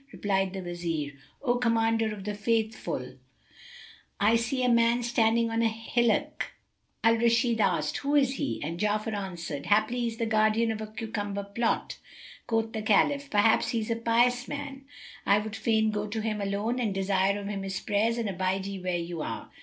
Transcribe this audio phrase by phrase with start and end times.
[0.11, 3.17] Replied the Wazir, "Yes, O Commander of the Faithful;
[4.19, 6.53] I see a man standing on a hillock."
[7.03, 10.81] Al Rashid asked, "What is he?"; and Ja'afar answered, "Haply he is the guardian of
[10.81, 11.99] a cucumber plot."
[12.47, 14.81] Quoth the Caliph, "Perhaps he is a pious man[FN#279];
[15.27, 18.65] I would fain go to him, alone, and desire of him his prayers; and abide
[18.65, 19.51] ye where you are."